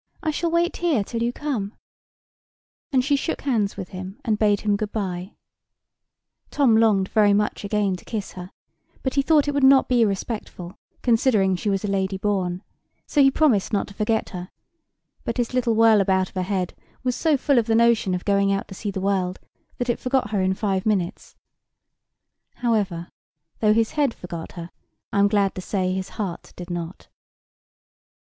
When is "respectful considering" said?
10.03-11.55